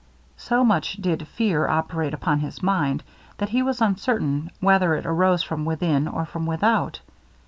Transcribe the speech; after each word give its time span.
So 0.37 0.63
much 0.63 0.95
did 0.95 1.27
fear 1.27 1.67
operate 1.67 2.15
upon 2.15 2.39
his 2.39 2.63
mind, 2.63 3.03
that 3.37 3.49
he 3.49 3.61
was 3.61 3.81
uncertain 3.81 4.49
whether 4.59 4.95
it 4.95 5.05
arose 5.05 5.43
from 5.43 5.63
within 5.63 6.07
or 6.07 6.25
from 6.25 6.47
without. 6.47 7.01